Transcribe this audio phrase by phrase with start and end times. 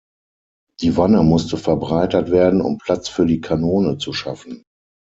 [0.79, 4.63] Die Wanne musste verbreitert werden, um Platz für die Kanone zu schaffen.